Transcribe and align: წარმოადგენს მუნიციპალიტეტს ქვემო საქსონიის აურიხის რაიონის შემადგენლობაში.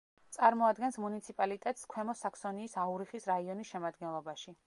წარმოადგენს 0.35 0.95
მუნიციპალიტეტს 1.03 1.85
ქვემო 1.93 2.17
საქსონიის 2.23 2.75
აურიხის 2.87 3.31
რაიონის 3.35 3.73
შემადგენლობაში. 3.77 4.59